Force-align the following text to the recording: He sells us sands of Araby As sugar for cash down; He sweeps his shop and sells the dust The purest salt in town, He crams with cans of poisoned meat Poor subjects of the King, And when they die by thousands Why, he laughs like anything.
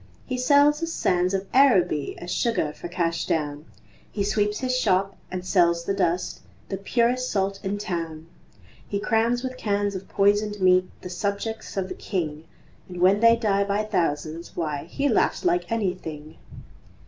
He 0.25 0.35
sells 0.35 0.81
us 0.81 0.91
sands 0.91 1.35
of 1.35 1.45
Araby 1.53 2.17
As 2.17 2.31
sugar 2.31 2.73
for 2.73 2.87
cash 2.87 3.27
down; 3.27 3.65
He 4.11 4.23
sweeps 4.23 4.57
his 4.57 4.75
shop 4.75 5.15
and 5.29 5.45
sells 5.45 5.83
the 5.85 5.93
dust 5.93 6.39
The 6.69 6.77
purest 6.77 7.29
salt 7.29 7.59
in 7.63 7.77
town, 7.77 8.25
He 8.87 8.99
crams 8.99 9.43
with 9.43 9.57
cans 9.57 9.93
of 9.93 10.09
poisoned 10.09 10.59
meat 10.59 10.89
Poor 11.03 11.09
subjects 11.11 11.77
of 11.77 11.87
the 11.87 11.93
King, 11.93 12.45
And 12.89 12.99
when 12.99 13.19
they 13.19 13.35
die 13.35 13.63
by 13.63 13.83
thousands 13.83 14.55
Why, 14.55 14.85
he 14.85 15.07
laughs 15.07 15.45
like 15.45 15.71
anything. 15.71 16.37